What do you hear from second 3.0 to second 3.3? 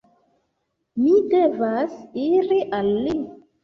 li!